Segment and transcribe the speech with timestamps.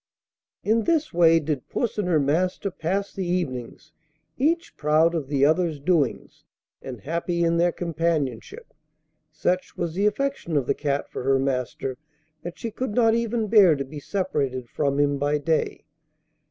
[0.63, 3.91] In this way did puss and her master pass the evenings,
[4.35, 6.43] each proud of the other's doings,
[6.81, 8.73] and happy in their companionship.
[9.31, 11.97] Such was the affection of the cat for her master,
[12.41, 15.85] that she could not even bear to be separated from him by day.